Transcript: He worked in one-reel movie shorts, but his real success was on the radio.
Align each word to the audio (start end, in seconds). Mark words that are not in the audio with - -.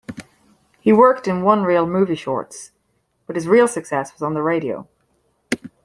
He 0.79 0.91
worked 0.91 1.27
in 1.27 1.43
one-reel 1.43 1.85
movie 1.85 2.15
shorts, 2.15 2.71
but 3.27 3.35
his 3.35 3.47
real 3.47 3.67
success 3.67 4.11
was 4.13 4.23
on 4.23 4.33
the 4.33 4.41
radio. 4.41 4.87